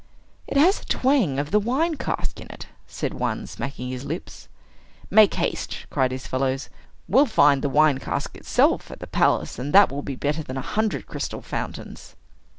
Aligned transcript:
"It 0.47 0.57
has 0.57 0.81
a 0.81 0.85
twang 0.85 1.37
of 1.37 1.51
the 1.51 1.59
wine 1.59 1.93
cask 1.93 2.41
in 2.41 2.47
it," 2.49 2.65
said 2.87 3.13
one, 3.13 3.45
smacking 3.45 3.89
his 3.89 4.03
lips. 4.03 4.47
"Make 5.11 5.35
haste!" 5.35 5.85
cried 5.91 6.11
his 6.11 6.25
fellows: 6.25 6.69
"we'll 7.07 7.27
find 7.27 7.61
the 7.61 7.69
wine 7.69 7.99
cask 7.99 8.35
itself 8.35 8.89
at 8.89 8.99
the 8.99 9.05
palace, 9.05 9.59
and 9.59 9.73
that 9.73 9.91
will 9.91 10.01
be 10.01 10.15
better 10.15 10.41
than 10.41 10.57
a 10.57 10.61
hundred 10.61 11.05
crystal 11.05 11.43
fountains." 11.43 12.15